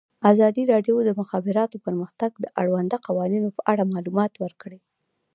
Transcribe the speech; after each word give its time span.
ازادي 0.31 0.63
راډیو 0.73 0.95
د 1.03 1.05
د 1.07 1.11
مخابراتو 1.21 1.77
پرمختګ 1.85 2.31
د 2.39 2.45
اړونده 2.61 2.97
قوانینو 3.07 3.49
په 3.57 3.61
اړه 3.71 3.89
معلومات 3.93 4.33
ورکړي. 4.43 4.79